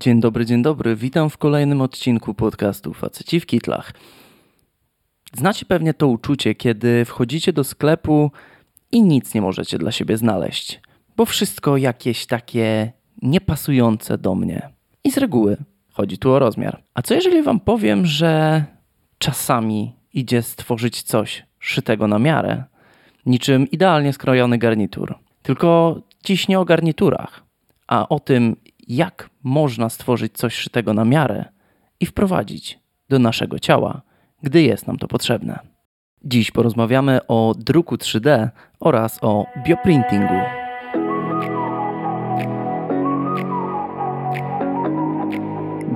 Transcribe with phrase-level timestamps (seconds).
[0.00, 0.96] Dzień dobry, dzień dobry.
[0.96, 3.92] Witam w kolejnym odcinku podcastu Faceci w Kitlach.
[5.32, 8.30] Znacie pewnie to uczucie, kiedy wchodzicie do sklepu
[8.92, 10.80] i nic nie możecie dla siebie znaleźć,
[11.16, 14.68] bo wszystko jakieś takie niepasujące do mnie.
[15.04, 15.56] I z reguły
[15.92, 16.82] chodzi tu o rozmiar.
[16.94, 18.64] A co jeżeli Wam powiem, że
[19.18, 22.64] czasami idzie stworzyć coś szytego na miarę,
[23.26, 25.14] niczym idealnie skrojony garnitur?
[25.42, 27.42] Tylko dziś o garniturach,
[27.86, 28.56] a o tym,
[28.86, 31.44] jak można stworzyć coś szytego na miarę
[32.00, 34.02] i wprowadzić do naszego ciała,
[34.42, 35.58] gdy jest nam to potrzebne.
[36.24, 38.48] Dziś porozmawiamy o druku 3D
[38.80, 40.65] oraz o bioprintingu.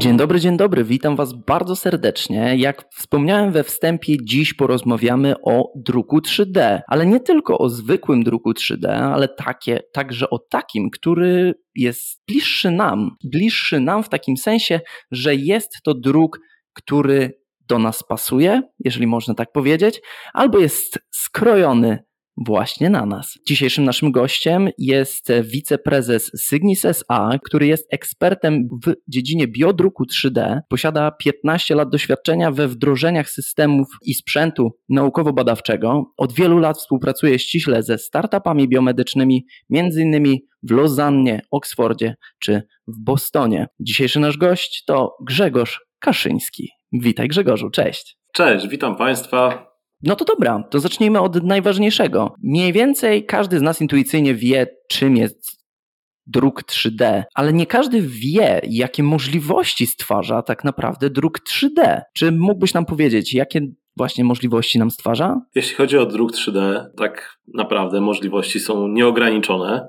[0.01, 2.57] Dzień dobry, dzień dobry, witam Was bardzo serdecznie.
[2.57, 8.53] Jak wspomniałem we wstępie, dziś porozmawiamy o druku 3D, ale nie tylko o zwykłym druku
[8.53, 13.17] 3D, ale takie, także o takim, który jest bliższy nam.
[13.25, 16.41] Bliższy nam w takim sensie, że jest to druk,
[16.73, 20.01] który do nas pasuje, jeżeli można tak powiedzieć,
[20.33, 22.05] albo jest skrojony
[22.36, 23.39] właśnie na nas.
[23.47, 31.11] Dzisiejszym naszym gościem jest wiceprezes Signis SA, który jest ekspertem w dziedzinie biodruku 3D, posiada
[31.11, 36.05] 15 lat doświadczenia we wdrożeniach systemów i sprzętu naukowo-badawczego.
[36.17, 40.36] Od wielu lat współpracuje ściśle ze startupami biomedycznymi, m.in.
[40.62, 43.67] w Lozannie, Oksfordzie czy w Bostonie.
[43.81, 46.69] Dzisiejszy nasz gość to Grzegorz Kaszyński.
[46.92, 48.17] Witaj Grzegorzu, cześć.
[48.33, 49.70] Cześć, witam Państwa.
[50.03, 52.34] No to dobra, to zacznijmy od najważniejszego.
[52.43, 55.61] Mniej więcej każdy z nas intuicyjnie wie, czym jest
[56.27, 62.01] druk 3D, ale nie każdy wie, jakie możliwości stwarza tak naprawdę druk 3D.
[62.15, 63.61] Czy mógłbyś nam powiedzieć, jakie
[63.97, 65.41] właśnie możliwości nam stwarza?
[65.55, 69.89] Jeśli chodzi o druk 3D, tak naprawdę możliwości są nieograniczone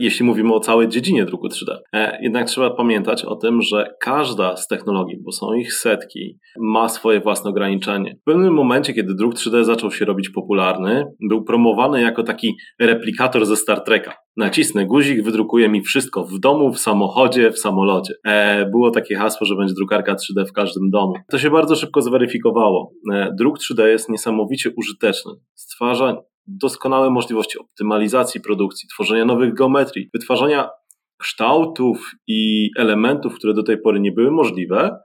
[0.00, 1.76] jeśli mówimy o całej dziedzinie druku 3D.
[1.92, 6.88] E, jednak trzeba pamiętać o tym, że każda z technologii, bo są ich setki, ma
[6.88, 8.16] swoje własne ograniczenie.
[8.22, 13.46] W pewnym momencie, kiedy druk 3D zaczął się robić popularny, był promowany jako taki replikator
[13.46, 14.14] ze Star Treka.
[14.36, 18.14] Nacisnę guzik, wydrukuje mi wszystko w domu, w samochodzie, w samolocie.
[18.26, 21.12] E, było takie hasło, że będzie drukarka 3D w każdym domu.
[21.30, 22.92] To się bardzo szybko zweryfikowało.
[23.12, 25.32] E, druk 3D jest niesamowicie użyteczny.
[25.54, 26.16] Stwarza
[26.46, 30.68] doskonałe możliwości optymalizacji produkcji, tworzenia nowych geometrii, wytwarzania
[31.18, 34.98] kształtów i elementów, które do tej pory nie były możliwe,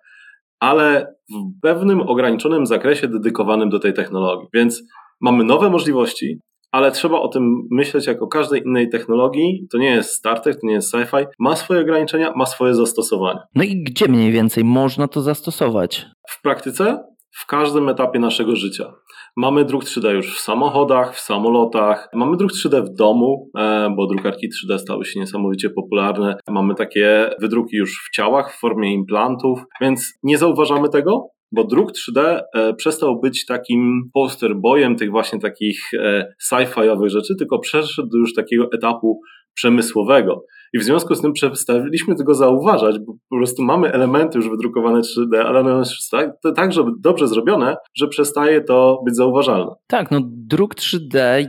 [0.59, 4.47] ale w pewnym ograniczonym zakresie dedykowanym do tej technologii.
[4.53, 4.83] Więc
[5.21, 6.39] mamy nowe możliwości,
[6.71, 9.67] ale trzeba o tym myśleć jak o każdej innej technologii.
[9.71, 11.25] To nie jest StarTech, to nie jest sci-fi.
[11.39, 13.39] Ma swoje ograniczenia, ma swoje zastosowania.
[13.55, 16.05] No i gdzie mniej więcej można to zastosować?
[16.29, 18.93] W praktyce w każdym etapie naszego życia.
[19.37, 24.07] Mamy druk 3D już w samochodach, w samolotach, mamy druk 3D w domu, e, bo
[24.07, 26.35] drukarki 3D stały się niesamowicie popularne.
[26.49, 31.91] Mamy takie wydruki już w ciałach w formie implantów, więc nie zauważamy tego, bo druk
[31.91, 38.09] 3D e, przestał być takim poster boyem tych właśnie takich e, sci-fiowych rzeczy, tylko przeszedł
[38.09, 39.21] do już takiego etapu
[39.53, 40.43] przemysłowego.
[40.73, 44.99] I w związku z tym przestawiliśmy tego zauważać, bo po prostu mamy elementy już wydrukowane
[44.99, 49.71] 3D, ale one są tak, tak żeby dobrze zrobione, że przestaje to być zauważalne.
[49.87, 51.45] Tak, no druk 3D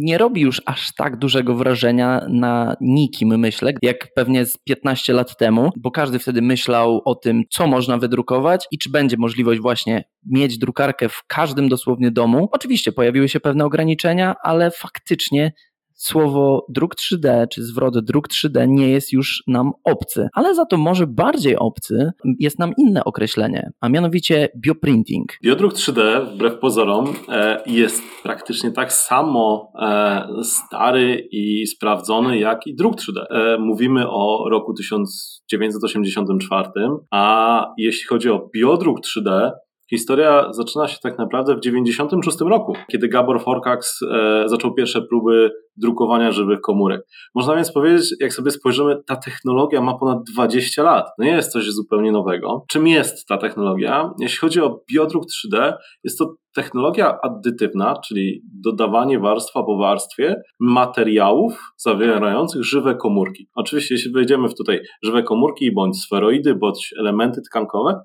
[0.00, 5.36] nie robi już aż tak dużego wrażenia na nikim, myślę, jak pewnie z 15 lat
[5.36, 10.04] temu, bo każdy wtedy myślał o tym, co można wydrukować i czy będzie możliwość właśnie
[10.26, 12.48] mieć drukarkę w każdym dosłownie domu.
[12.52, 15.52] Oczywiście pojawiły się pewne ograniczenia, ale faktycznie
[15.94, 20.76] słowo druk 3D czy zwrot druk 3D nie jest już nam obcy, ale za to
[20.76, 25.32] może bardziej obcy jest nam inne określenie, a mianowicie bioprinting.
[25.42, 32.74] Biodruk 3D, wbrew pozorom, e, jest praktycznie tak samo e, stary i sprawdzony jak i
[32.74, 33.24] druk 3D.
[33.30, 36.70] E, mówimy o roku 1984,
[37.10, 39.50] a jeśli chodzi o biodruk 3D,
[39.94, 45.50] Historia zaczyna się tak naprawdę w 96 roku, kiedy Gabor Forkax e, zaczął pierwsze próby
[45.76, 47.00] drukowania żywych komórek.
[47.34, 51.06] Można więc powiedzieć, jak sobie spojrzymy, ta technologia ma ponad 20 lat.
[51.16, 52.64] To nie jest coś zupełnie nowego.
[52.70, 54.10] Czym jest ta technologia?
[54.20, 55.72] Jeśli chodzi o biodruk 3D,
[56.04, 63.48] jest to technologia addytywna, czyli dodawanie warstwa po warstwie materiałów zawierających żywe komórki.
[63.54, 68.00] Oczywiście, jeśli wejdziemy w tutaj żywe komórki, bądź sferoidy, bądź elementy tkankowe,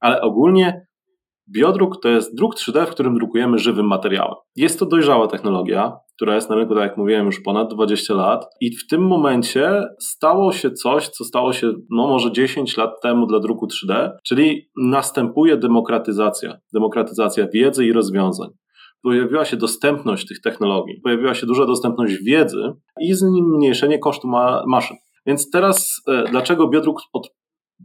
[0.00, 0.86] ale ogólnie
[1.50, 4.34] Biodruk to jest druk 3D, w którym drukujemy żywym materiałem.
[4.56, 8.46] Jest to dojrzała technologia, która jest na rynku, tak jak mówiłem, już ponad 20 lat
[8.60, 13.26] i w tym momencie stało się coś, co stało się no może 10 lat temu
[13.26, 18.48] dla druku 3D, czyli następuje demokratyzacja, demokratyzacja wiedzy i rozwiązań
[19.02, 24.28] pojawiła się dostępność tych technologii, pojawiła się duża dostępność wiedzy i z nim zmniejszenie kosztu
[24.28, 24.96] ma maszyn.
[25.26, 27.30] Więc teraz, e, dlaczego biodruk od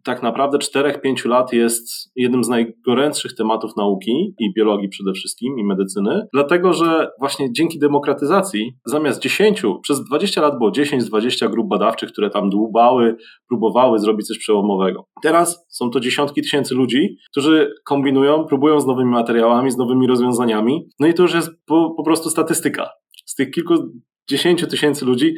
[0.04, 5.64] tak naprawdę 4-5 lat jest jednym z najgorętszych tematów nauki i biologii przede wszystkim i
[5.64, 12.12] medycyny, dlatego że właśnie dzięki demokratyzacji zamiast 10, przez 20 lat było 10-20 grup badawczych,
[12.12, 13.16] które tam dłubały,
[13.48, 15.06] próbowały zrobić coś przełomowego.
[15.24, 20.88] Teraz są to dziesiątki tysięcy ludzi, którzy kombinują, próbują z nowymi materiałami, z nowymi rozwiązaniami,
[21.00, 22.90] no i to już jest po, po prostu statystyka.
[23.26, 25.36] Z tych kilkudziesięciu tysięcy ludzi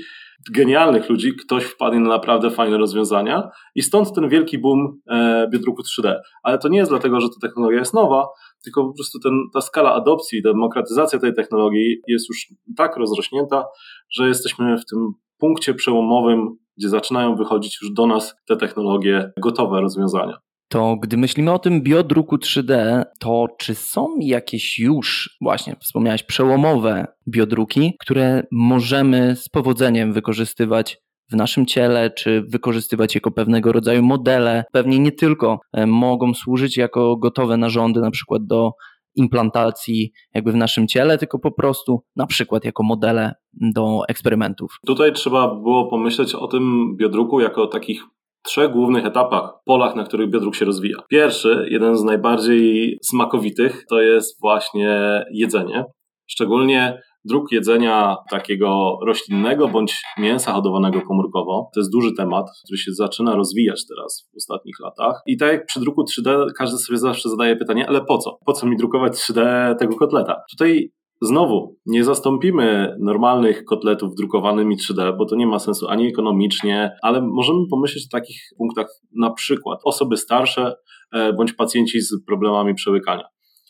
[0.52, 5.82] genialnych ludzi ktoś wpadnie na naprawdę fajne rozwiązania i stąd ten wielki boom e, biodruku
[5.82, 6.16] 3D.
[6.44, 8.28] Ale to nie jest dlatego, że ta technologia jest nowa,
[8.64, 12.48] tylko po prostu ten, ta skala adopcji, demokratyzacja tej technologii jest już
[12.78, 13.66] tak rozrośnięta,
[14.12, 19.82] że jesteśmy w tym punkcie przełomowym, gdzie zaczynają wychodzić już do nas te technologie, gotowe
[19.82, 26.24] rozwiązania to gdy myślimy o tym biodruku 3D, to czy są jakieś już, właśnie wspomniałeś,
[26.24, 30.98] przełomowe biodruki, które możemy z powodzeniem wykorzystywać
[31.32, 34.64] w naszym ciele, czy wykorzystywać jako pewnego rodzaju modele?
[34.72, 38.72] Pewnie nie tylko e, mogą służyć jako gotowe narządy, na przykład do
[39.16, 44.72] implantacji jakby w naszym ciele, tylko po prostu na przykład jako modele do eksperymentów.
[44.88, 48.04] Tutaj trzeba było pomyśleć o tym biodruku jako takich
[48.50, 50.98] trzech głównych etapach, polach, na których biodruk się rozwija.
[51.10, 55.86] Pierwszy, jeden z najbardziej smakowitych, to jest właśnie jedzenie.
[56.28, 61.70] Szczególnie druk jedzenia takiego roślinnego bądź mięsa hodowanego komórkowo.
[61.74, 65.22] To jest duży temat, który się zaczyna rozwijać teraz w ostatnich latach.
[65.26, 68.38] I tak jak przy druku 3D, każdy sobie zawsze zadaje pytanie, ale po co?
[68.46, 70.42] Po co mi drukować 3D tego kotleta?
[70.52, 76.92] Tutaj Znowu, nie zastąpimy normalnych kotletów drukowanymi 3D, bo to nie ma sensu ani ekonomicznie,
[77.02, 80.76] ale możemy pomyśleć o takich punktach, na przykład osoby starsze
[81.14, 83.24] e, bądź pacjenci z problemami przełykania.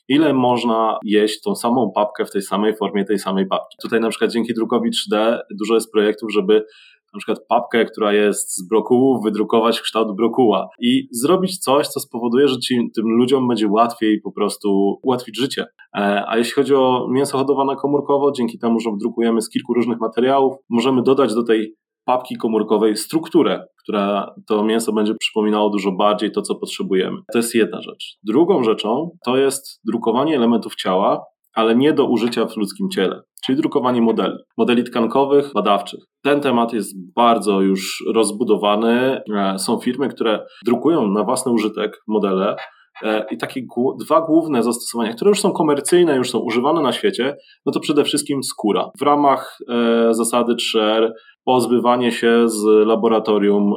[0.08, 3.78] Ile można jeść tą samą papkę w tej samej formie, tej samej papki?
[3.82, 6.66] Tutaj na przykład dzięki drukowi 3D dużo jest projektów, żeby
[7.14, 12.48] na przykład papkę, która jest z brokułu, wydrukować kształt brokuła i zrobić coś, co spowoduje,
[12.48, 15.66] że ci, tym ludziom będzie łatwiej po prostu ułatwić życie.
[15.98, 20.00] E, a jeśli chodzi o mięso hodowane komórkowo, dzięki temu, że drukujemy z kilku różnych
[20.00, 21.76] materiałów, możemy dodać do tej
[22.06, 27.18] papki komórkowej strukturę, która to mięso będzie przypominało dużo bardziej to, co potrzebujemy.
[27.34, 28.18] To jest jedna rzecz.
[28.24, 33.58] Drugą rzeczą to jest drukowanie elementów ciała, ale nie do użycia w ludzkim ciele, czyli
[33.58, 36.00] drukowanie modeli, modeli tkankowych, badawczych.
[36.24, 39.22] Ten temat jest bardzo już rozbudowany.
[39.36, 42.56] E, są firmy, które drukują na własny użytek modele.
[43.04, 43.62] E, I takie
[44.06, 48.04] dwa główne zastosowania, które już są komercyjne, już są używane na świecie, no to przede
[48.04, 48.90] wszystkim skóra.
[49.00, 51.12] W ramach e, zasady 3R
[51.46, 53.74] pozbywanie się z laboratorium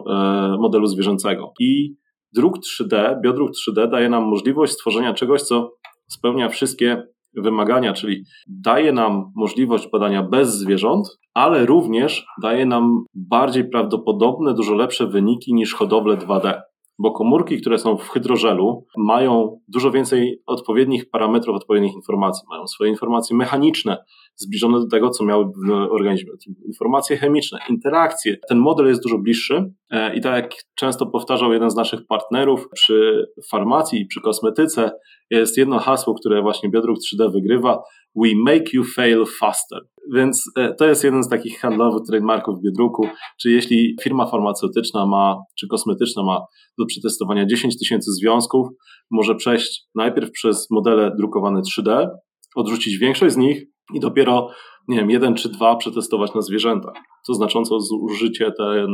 [0.58, 1.52] modelu zwierzęcego.
[1.60, 1.94] I
[2.34, 5.70] druk 3D, biodruk 3D daje nam możliwość stworzenia czegoś, co
[6.08, 7.02] spełnia wszystkie
[7.36, 14.74] wymagania, czyli daje nam możliwość badania bez zwierząt, ale również daje nam bardziej prawdopodobne, dużo
[14.74, 16.60] lepsze wyniki niż hodowle 2D.
[16.98, 22.42] Bo komórki, które są w hydrożelu, mają dużo więcej odpowiednich parametrów, odpowiednich informacji.
[22.50, 24.04] Mają swoje informacje mechaniczne,
[24.36, 26.32] zbliżone do tego, co miały w organizmie.
[26.66, 28.36] Informacje chemiczne, interakcje.
[28.48, 32.68] Ten model jest dużo bliższy e, i tak jak często powtarzał jeden z naszych partnerów
[32.74, 34.90] przy farmacji i przy kosmetyce,
[35.30, 37.82] jest jedno hasło, które właśnie Biodruk 3D wygrywa.
[38.16, 39.80] We make you fail faster.
[40.14, 43.08] Więc e, to jest jeden z takich handlowych trademarków Biodruku,
[43.40, 46.40] czy jeśli firma farmaceutyczna ma, czy kosmetyczna ma
[46.78, 48.68] do przetestowania 10 tysięcy związków,
[49.10, 52.08] może przejść najpierw przez modele drukowane 3D,
[52.56, 54.48] odrzucić większość z nich i dopiero,
[54.88, 56.94] nie wiem, jeden czy dwa przetestować na zwierzętach,
[57.26, 58.88] co znacząco zużycie ten,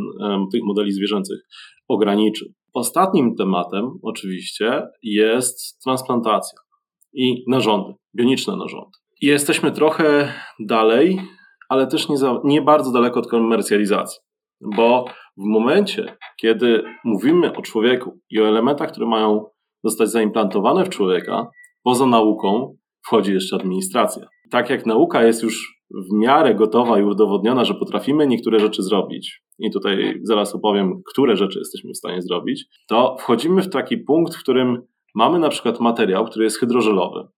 [0.53, 1.39] tych modeli zwierzęcych
[1.89, 2.53] ograniczy.
[2.75, 6.59] Ostatnim tematem oczywiście jest transplantacja
[7.13, 8.91] i narządy, bioniczne narządy.
[9.21, 11.21] I jesteśmy trochę dalej,
[11.69, 14.21] ale też nie, za, nie bardzo daleko od komercjalizacji,
[14.77, 15.05] bo
[15.37, 19.45] w momencie, kiedy mówimy o człowieku i o elementach, które mają
[19.85, 21.47] zostać zaimplantowane w człowieka,
[21.83, 22.77] poza nauką
[23.07, 24.27] wchodzi jeszcze administracja.
[24.51, 29.43] Tak jak nauka jest już w miarę gotowa i udowodniona, że potrafimy niektóre rzeczy zrobić,
[29.59, 34.35] i tutaj zaraz opowiem, które rzeczy jesteśmy w stanie zrobić, to wchodzimy w taki punkt,
[34.35, 34.83] w którym
[35.15, 37.29] mamy na przykład materiał, który jest hydrożelowy.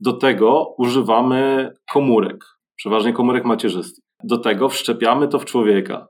[0.00, 2.44] Do tego używamy komórek,
[2.76, 4.04] przeważnie komórek macierzystych.
[4.24, 6.08] Do tego wszczepiamy to w człowieka.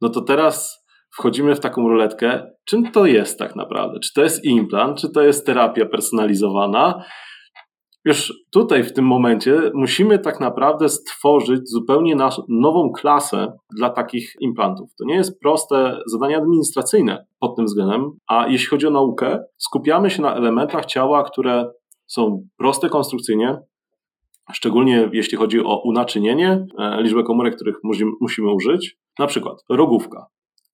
[0.00, 4.00] No to teraz wchodzimy w taką ruletkę, czym to jest tak naprawdę?
[4.00, 7.04] Czy to jest implant, czy to jest terapia personalizowana,
[8.04, 12.16] już tutaj w tym momencie musimy tak naprawdę stworzyć zupełnie
[12.48, 14.94] nową klasę dla takich implantów.
[14.98, 20.10] To nie jest proste zadanie administracyjne pod tym względem, a jeśli chodzi o naukę, skupiamy
[20.10, 21.70] się na elementach ciała, które
[22.06, 23.58] są proste konstrukcyjnie,
[24.52, 27.76] szczególnie jeśli chodzi o unaczynienie, e, liczbę komórek, których
[28.20, 28.96] musimy użyć.
[29.18, 30.26] Na przykład rogówka.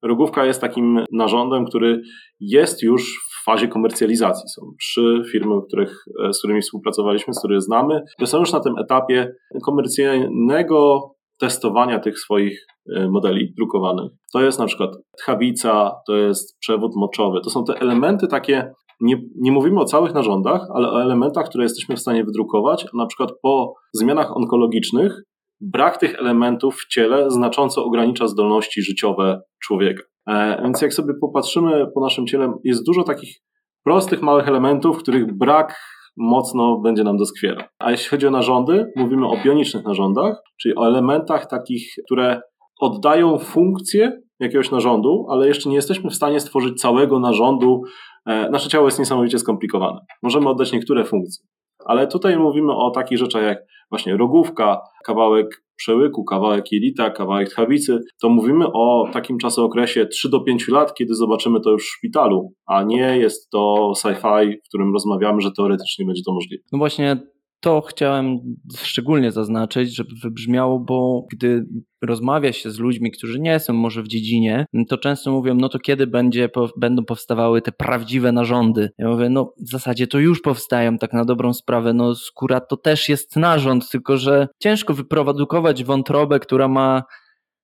[0.02, 2.02] Rogówka jest takim narządem, który
[2.40, 4.48] jest już fazie komercjalizacji.
[4.48, 8.60] Są trzy firmy, których, e, z którymi współpracowaliśmy, z których znamy, które są już na
[8.60, 9.32] tym etapie
[9.64, 11.10] komercyjnego
[11.40, 14.12] testowania tych swoich e, modeli drukowanych.
[14.32, 17.40] To jest na przykład tchawica, to jest przewód moczowy.
[17.44, 21.64] To są te elementy takie, nie, nie mówimy o całych narządach, ale o elementach, które
[21.64, 22.86] jesteśmy w stanie wydrukować.
[22.94, 25.22] Na przykład po zmianach onkologicznych
[25.60, 30.02] brak tych elementów w ciele znacząco ogranicza zdolności życiowe człowieka.
[30.28, 33.36] E, więc jak sobie popatrzymy po naszym ciele, jest dużo takich
[33.84, 35.76] prostych, małych elementów, których brak
[36.16, 37.64] mocno będzie nam doskwierał.
[37.78, 42.40] A jeśli chodzi o narządy, mówimy o bionicznych narządach, czyli o elementach takich, które
[42.80, 47.82] oddają funkcję jakiegoś narządu, ale jeszcze nie jesteśmy w stanie stworzyć całego narządu.
[48.26, 50.00] E, nasze ciało jest niesamowicie skomplikowane.
[50.22, 51.46] Możemy oddać niektóre funkcje,
[51.84, 53.58] ale tutaj mówimy o takich rzeczach jak
[53.90, 60.40] właśnie rogówka, kawałek przełyku, kawałek jelita, kawałek tchawicy, to mówimy o takim czasookresie 3 do
[60.40, 64.92] 5 lat, kiedy zobaczymy to już w szpitalu, a nie jest to sci-fi, w którym
[64.92, 66.62] rozmawiamy, że teoretycznie będzie to możliwe.
[66.72, 67.16] No właśnie
[67.66, 68.40] to chciałem
[68.76, 71.66] szczególnie zaznaczyć, żeby wybrzmiało, bo gdy
[72.02, 75.78] rozmawia się z ludźmi, którzy nie są może w dziedzinie, to często mówią, no to
[75.78, 78.90] kiedy będzie, będą powstawały te prawdziwe narządy?
[78.98, 82.76] Ja mówię, no w zasadzie to już powstają, tak na dobrą sprawę, no skóra to
[82.76, 87.02] też jest narząd, tylko że ciężko wyprodukować wątrobę, która ma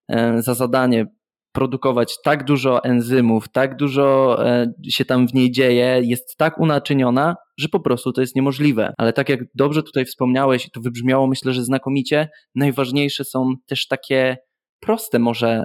[0.09, 1.07] e, za zadanie
[1.53, 7.37] produkować tak dużo enzymów, tak dużo e, się tam w niej dzieje, jest tak unaczyniona,
[7.59, 8.95] że po prostu to jest niemożliwe.
[8.99, 14.37] Ale tak jak dobrze tutaj wspomniałeś to wybrzmiało myślę, że znakomicie, najważniejsze są też takie
[14.81, 15.65] proste może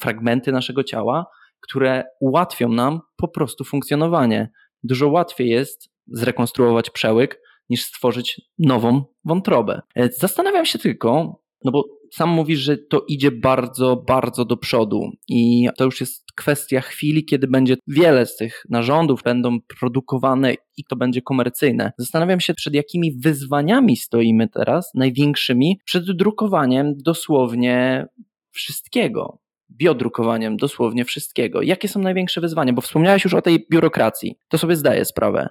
[0.00, 1.26] fragmenty naszego ciała,
[1.60, 4.50] które ułatwią nam po prostu funkcjonowanie.
[4.82, 9.80] Dużo łatwiej jest zrekonstruować przełyk niż stworzyć nową wątrobę.
[9.94, 15.10] E, zastanawiam się tylko, no bo sam mówisz, że to idzie bardzo, bardzo do przodu
[15.28, 20.84] i to już jest kwestia chwili, kiedy będzie wiele z tych narządów będą produkowane i
[20.84, 21.92] to będzie komercyjne.
[21.98, 28.06] Zastanawiam się, przed jakimi wyzwaniami stoimy teraz, największymi, przed drukowaniem dosłownie
[28.50, 29.38] wszystkiego.
[29.70, 31.62] Biodrukowaniem dosłownie wszystkiego.
[31.62, 32.72] Jakie są największe wyzwania?
[32.72, 34.34] Bo wspomniałeś już o tej biurokracji.
[34.48, 35.48] To sobie zdaję sprawę.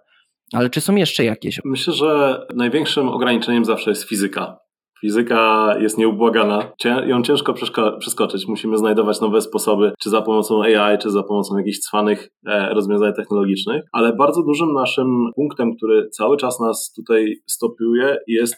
[0.54, 1.60] Ale czy są jeszcze jakieś?
[1.66, 4.58] Myślę, że największym ograniczeniem zawsze jest fizyka.
[5.02, 6.72] Fizyka jest nieubłagana,
[7.06, 7.54] ją ciężko
[8.00, 8.48] przeskoczyć.
[8.48, 13.14] Musimy znajdować nowe sposoby, czy za pomocą AI, czy za pomocą jakichś cwanych e, rozwiązań
[13.14, 18.56] technologicznych, ale bardzo dużym naszym punktem, który cały czas nas tutaj stopiuje, jest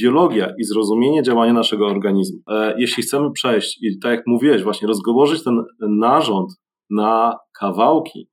[0.00, 2.38] biologia i zrozumienie działania naszego organizmu.
[2.50, 6.50] E, jeśli chcemy przejść i tak jak mówiłeś, właśnie rozgołożyć ten narząd
[6.90, 8.28] na kawałki,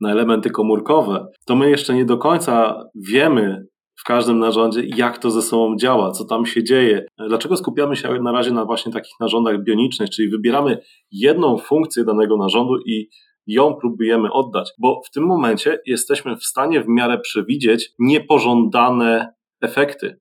[0.00, 3.66] na elementy komórkowe, to my jeszcze nie do końca wiemy,
[4.04, 7.06] w każdym narządzie, jak to ze sobą działa, co tam się dzieje.
[7.28, 10.78] Dlaczego skupiamy się na razie na właśnie takich narządach bionicznych, czyli wybieramy
[11.10, 13.08] jedną funkcję danego narządu i
[13.46, 20.20] ją próbujemy oddać, bo w tym momencie jesteśmy w stanie w miarę przewidzieć niepożądane efekty.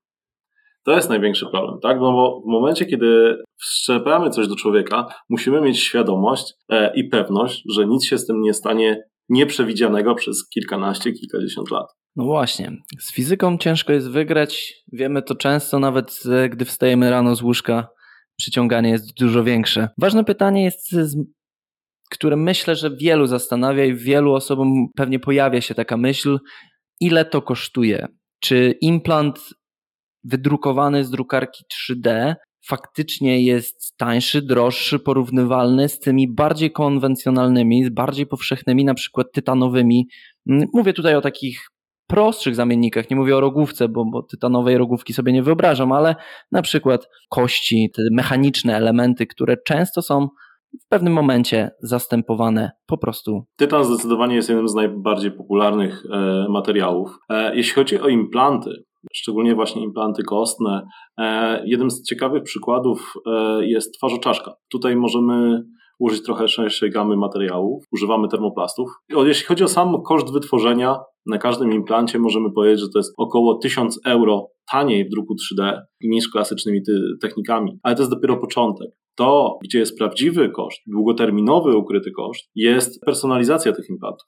[0.85, 1.99] To jest największy problem, tak?
[1.99, 7.63] No bo w momencie, kiedy wszczepiamy coś do człowieka, musimy mieć świadomość e, i pewność,
[7.69, 11.87] że nic się z tym nie stanie nieprzewidzianego przez kilkanaście, kilkadziesiąt lat.
[12.15, 14.73] No właśnie, z fizyką ciężko jest wygrać.
[14.93, 17.87] Wiemy to często, nawet gdy wstajemy rano z łóżka,
[18.37, 19.89] przyciąganie jest dużo większe.
[19.97, 20.95] Ważne pytanie jest,
[22.11, 26.39] które myślę, że wielu zastanawia i wielu osobom pewnie pojawia się taka myśl,
[26.99, 28.07] ile to kosztuje?
[28.39, 29.39] Czy implant
[30.23, 32.35] wydrukowany z drukarki 3D
[32.67, 40.07] faktycznie jest tańszy, droższy, porównywalny z tymi bardziej konwencjonalnymi, bardziej powszechnymi, na przykład tytanowymi.
[40.73, 41.67] Mówię tutaj o takich
[42.07, 46.15] prostszych zamiennikach, nie mówię o rogówce, bo, bo tytanowej rogówki sobie nie wyobrażam, ale
[46.51, 50.27] na przykład kości, te mechaniczne elementy, które często są
[50.85, 53.43] w pewnym momencie zastępowane po prostu.
[53.55, 57.17] Tytan zdecydowanie jest jednym z najbardziej popularnych e, materiałów.
[57.29, 63.65] E, jeśli chodzi o implanty, szczególnie właśnie implanty kostne, e, jednym z ciekawych przykładów e,
[63.65, 64.53] jest twarzoczaszka.
[64.71, 65.63] Tutaj możemy
[65.99, 67.83] użyć trochę szerszej gamy materiałów.
[67.91, 68.89] Używamy termoplastów.
[69.09, 73.57] Jeśli chodzi o sam koszt wytworzenia, na każdym implancie możemy powiedzieć, że to jest około
[73.57, 76.81] 1000 euro taniej w druku 3D niż klasycznymi
[77.21, 78.89] technikami, ale to jest dopiero początek.
[79.15, 84.27] To, gdzie jest prawdziwy koszt, długoterminowy ukryty koszt, jest personalizacja tych implantów.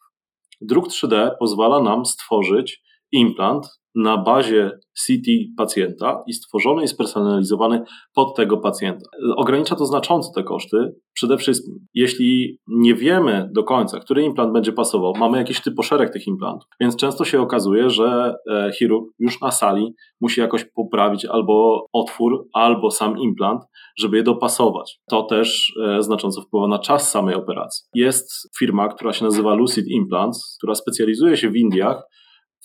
[0.61, 7.83] Druk 3D pozwala nam stworzyć implant na bazie CT pacjenta i stworzony i spersonalizowany
[8.13, 9.09] pod tego pacjenta.
[9.37, 10.77] Ogranicza to znacząco te koszty.
[11.13, 16.27] Przede wszystkim, jeśli nie wiemy do końca, który implant będzie pasował, mamy jakiś typoszereg tych
[16.27, 21.85] implantów, więc często się okazuje, że e, chirurg już na sali musi jakoś poprawić albo
[21.93, 23.61] otwór, albo sam implant,
[23.97, 24.99] żeby je dopasować.
[25.09, 27.85] To też e, znacząco wpływa na czas samej operacji.
[27.93, 32.03] Jest firma, która się nazywa Lucid Implants, która specjalizuje się w Indiach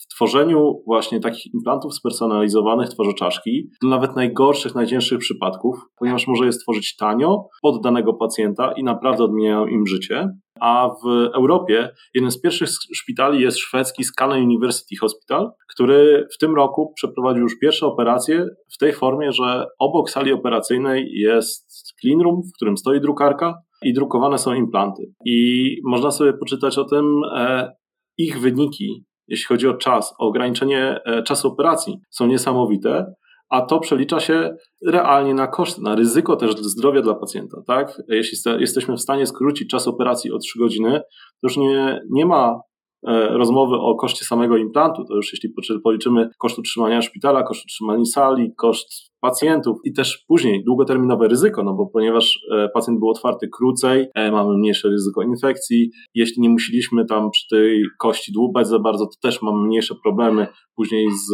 [0.03, 6.45] w tworzeniu właśnie takich implantów spersonalizowanych tworzy czaszki do nawet najgorszych, najcięższych przypadków, ponieważ może
[6.45, 10.27] je stworzyć tanio pod danego pacjenta i naprawdę odmieniają im życie.
[10.61, 16.55] A w Europie jeden z pierwszych szpitali jest szwedzki Skala University Hospital, który w tym
[16.55, 22.41] roku przeprowadził już pierwsze operacje w tej formie, że obok sali operacyjnej jest clean room,
[22.49, 23.53] w którym stoi drukarka
[23.83, 25.03] i drukowane są implanty.
[25.25, 27.71] I można sobie poczytać o tym, e,
[28.17, 33.13] ich wyniki jeśli chodzi o czas, o ograniczenie e, czasu operacji, są niesamowite,
[33.49, 34.55] a to przelicza się
[34.87, 37.57] realnie na koszty, na ryzyko też zdrowia dla pacjenta.
[37.67, 38.01] Tak?
[38.07, 41.01] Jeśli jesteśmy w stanie skrócić czas operacji o 3 godziny,
[41.41, 42.59] to już nie, nie ma
[43.29, 45.49] rozmowy o koszcie samego implantu, to już jeśli
[45.83, 51.73] policzymy koszt utrzymania szpitala, koszt utrzymania sali, koszt pacjentów i też później długoterminowe ryzyko, no
[51.73, 55.91] bo ponieważ e, pacjent był otwarty krócej, e, mamy mniejsze ryzyko infekcji.
[56.13, 60.47] Jeśli nie musieliśmy tam przy tej kości dłubać za bardzo, to też mamy mniejsze problemy
[60.75, 61.29] później z,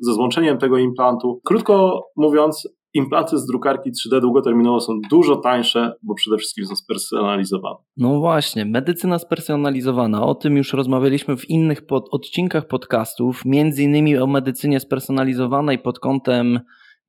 [0.00, 1.40] ze złączeniem tego implantu.
[1.44, 7.76] Krótko mówiąc, implanty z drukarki 3D długoterminowo są dużo tańsze, bo przede wszystkim są spersonalizowane.
[7.96, 10.22] No właśnie, medycyna spersonalizowana.
[10.22, 15.98] O tym już rozmawialiśmy w innych pod, odcinkach podcastów, między innymi o medycynie spersonalizowanej pod
[15.98, 16.60] kątem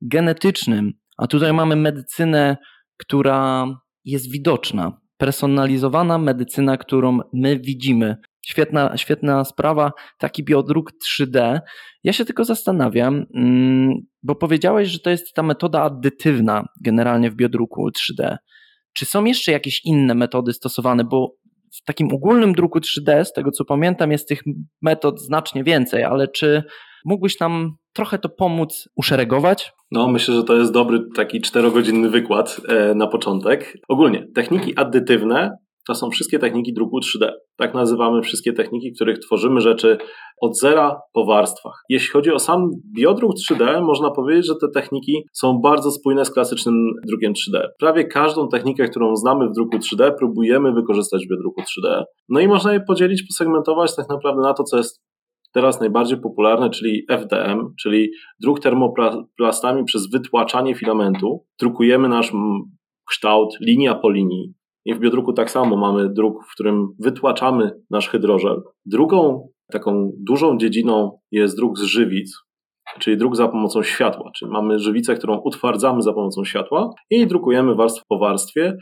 [0.02, 0.92] genetycznym.
[1.16, 2.56] A tutaj mamy medycynę,
[2.96, 3.66] która
[4.04, 5.00] jest widoczna.
[5.16, 8.16] Personalizowana medycyna, którą my widzimy.
[8.48, 11.60] Świetna, świetna sprawa, taki biodruk 3D.
[12.04, 17.34] Ja się tylko zastanawiam, mm, bo powiedziałeś, że to jest ta metoda addytywna generalnie w
[17.34, 18.36] biodruku 3D.
[18.92, 21.04] Czy są jeszcze jakieś inne metody stosowane?
[21.04, 21.34] Bo
[21.72, 24.42] w takim ogólnym druku 3D, z tego co pamiętam, jest tych
[24.82, 26.62] metod znacznie więcej, ale czy
[27.04, 29.72] mógłbyś nam trochę to pomóc uszeregować?
[29.90, 33.78] No, myślę, że to jest dobry taki czterogodzinny wykład e, na początek.
[33.88, 35.58] Ogólnie, techniki addytywne
[35.88, 37.30] to są wszystkie techniki druku 3D.
[37.56, 39.98] Tak nazywamy wszystkie techniki, w których tworzymy rzeczy
[40.40, 41.82] od zera po warstwach.
[41.88, 46.30] Jeśli chodzi o sam biodruk 3D, można powiedzieć, że te techniki są bardzo spójne z
[46.30, 46.74] klasycznym
[47.06, 47.62] drukiem 3D.
[47.78, 52.02] Prawie każdą technikę, którą znamy w druku 3D, próbujemy wykorzystać w biodruku 3D.
[52.28, 55.02] No i można je podzielić, posegmentować tak naprawdę na to, co jest
[55.52, 61.44] teraz najbardziej popularne, czyli FDM, czyli druk termoplastami przez wytłaczanie filamentu.
[61.60, 62.32] Drukujemy nasz
[63.08, 64.57] kształt linia po linii.
[64.88, 68.62] I w biodruku tak samo mamy druk, w którym wytłaczamy nasz hydrożel.
[68.86, 72.38] Drugą taką dużą dziedziną jest druk z żywic,
[72.98, 74.30] czyli druk za pomocą światła.
[74.36, 78.76] Czyli mamy żywicę, którą utwardzamy za pomocą światła i drukujemy warstwę po warstwie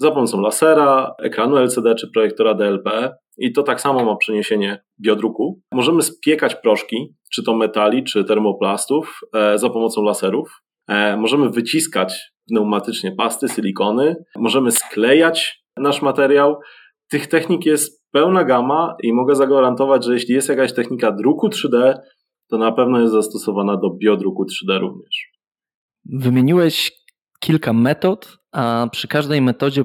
[0.00, 3.16] za pomocą lasera, ekranu LCD czy projektora DLP.
[3.38, 5.60] I to tak samo ma przeniesienie biodruku.
[5.72, 10.62] Możemy spiekać proszki, czy to metali, czy termoplastów, e, za pomocą laserów.
[10.88, 16.60] E, możemy wyciskać pneumatycznie pasty, silikony, możemy sklejać nasz materiał.
[17.10, 21.94] Tych technik jest pełna gama i mogę zagwarantować, że jeśli jest jakaś technika druku 3D,
[22.50, 25.32] to na pewno jest zastosowana do biodruku 3D również.
[26.04, 26.92] Wymieniłeś
[27.40, 29.84] kilka metod, a przy każdej metodzie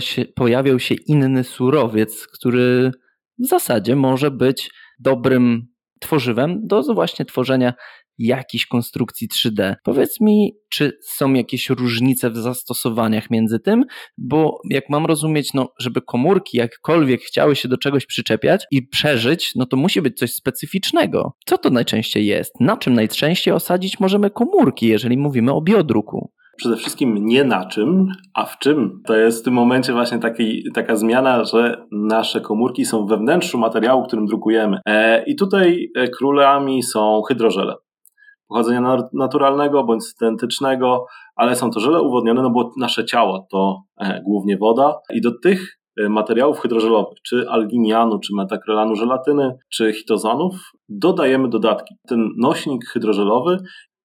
[0.00, 2.90] się, pojawiał się inny surowiec, który
[3.38, 5.66] w zasadzie może być dobrym
[6.00, 7.72] tworzywem do właśnie tworzenia
[8.18, 9.74] jakichś konstrukcji 3D.
[9.84, 13.84] Powiedz mi, czy są jakieś różnice w zastosowaniach między tym,
[14.18, 19.52] bo jak mam rozumieć, no, żeby komórki jakkolwiek chciały się do czegoś przyczepiać i przeżyć,
[19.54, 21.32] no to musi być coś specyficznego.
[21.46, 22.60] Co to najczęściej jest?
[22.60, 26.30] Na czym najczęściej osadzić możemy komórki, jeżeli mówimy o biodruku?
[26.58, 29.02] przede wszystkim nie na czym, a w czym.
[29.06, 33.58] To jest w tym momencie właśnie taki, taka zmiana, że nasze komórki są we wnętrzu
[33.58, 34.78] materiału, którym drukujemy.
[34.86, 37.74] E, I tutaj e, królami są hydrożele
[38.48, 41.06] pochodzenia naturalnego bądź syntetycznego,
[41.36, 45.30] ale są to żele uwodnione, no bo nasze ciało to e, głównie woda i do
[45.42, 50.54] tych e, materiałów hydrożelowych, czy alginianu, czy metakrylanu żelatyny, czy hitozanów,
[50.88, 51.94] dodajemy dodatki.
[52.08, 53.58] Ten nośnik hydrożelowy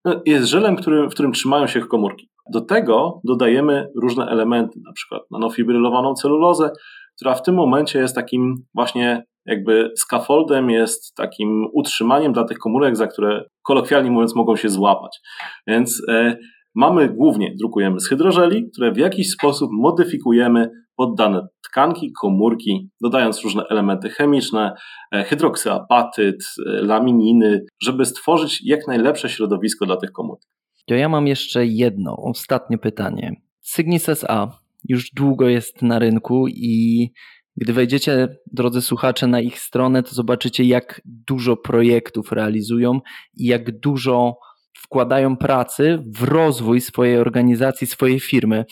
[0.06, 2.30] no, jest żelem, którym, w którym trzymają się komórki.
[2.54, 6.72] Do tego dodajemy różne elementy, na przykład nanofibrylowaną celulozę,
[7.16, 12.96] która w tym momencie jest takim właśnie jakby scaffoldem jest takim utrzymaniem dla tych komórek,
[12.96, 15.20] za które kolokwialnie mówiąc mogą się złapać.
[15.68, 16.38] Więc e,
[16.76, 23.44] mamy głównie, drukujemy z hydrożeli, które w jakiś sposób modyfikujemy pod dane tkanki, komórki, dodając
[23.44, 24.74] różne elementy chemiczne,
[25.12, 30.44] e, hydroksyapatyt, e, lamininy, żeby stworzyć jak najlepsze środowisko dla tych komórek.
[30.88, 33.32] To ja mam jeszcze jedno, ostatnie pytanie.
[33.62, 34.52] Cygnis SA
[34.90, 37.10] już długo jest na rynku i
[37.58, 43.00] gdy wejdziecie, drodzy słuchacze, na ich stronę, to zobaczycie, jak dużo projektów realizują
[43.34, 44.38] i jak dużo
[44.78, 48.66] wkładają pracy w rozwój swojej organizacji, swojej firmy.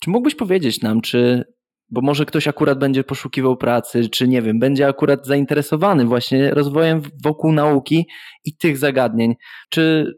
[0.00, 1.44] Czy mógłbyś powiedzieć nam, czy,
[1.90, 7.02] bo może ktoś akurat będzie poszukiwał pracy, czy nie wiem, będzie akurat zainteresowany właśnie rozwojem
[7.24, 8.06] wokół nauki
[8.44, 9.34] i tych zagadnień,
[9.70, 10.12] czy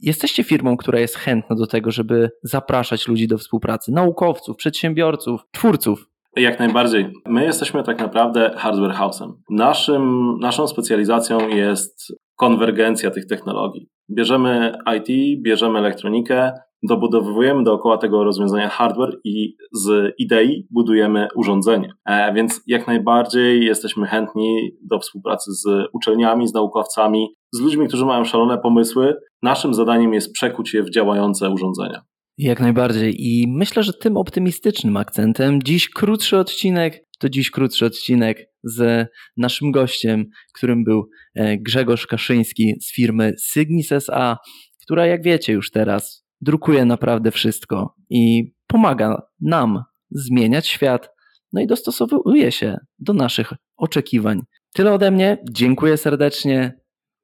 [0.00, 6.09] jesteście firmą, która jest chętna do tego, żeby zapraszać ludzi do współpracy, naukowców, przedsiębiorców, twórców?
[6.36, 7.12] Jak najbardziej.
[7.26, 9.32] My jesteśmy tak naprawdę hardware house'em.
[9.50, 13.88] Naszym, naszą specjalizacją jest konwergencja tych technologii.
[14.10, 21.92] Bierzemy IT, bierzemy elektronikę, dobudowujemy dookoła tego rozwiązania hardware i z idei budujemy urządzenie.
[22.06, 28.04] E, więc jak najbardziej jesteśmy chętni do współpracy z uczelniami, z naukowcami, z ludźmi, którzy
[28.04, 29.14] mają szalone pomysły.
[29.42, 32.02] Naszym zadaniem jest przekuć je w działające urządzenia.
[32.42, 33.14] Jak najbardziej.
[33.18, 39.70] I myślę, że tym optymistycznym akcentem dziś krótszy odcinek, to dziś krótszy odcinek z naszym
[39.70, 44.38] gościem, którym był e, Grzegorz Kaszyński z firmy Signis SA,
[44.82, 51.10] która jak wiecie już teraz drukuje naprawdę wszystko i pomaga nam zmieniać świat,
[51.52, 54.40] no i dostosowuje się do naszych oczekiwań.
[54.74, 55.38] Tyle ode mnie.
[55.50, 56.80] Dziękuję serdecznie.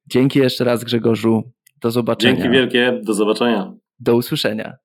[0.07, 1.43] Dzięki jeszcze raz Grzegorzu.
[1.83, 2.35] Do zobaczenia.
[2.35, 3.01] Dzięki wielkie.
[3.05, 3.73] Do zobaczenia.
[4.01, 4.77] Do usłyszenia.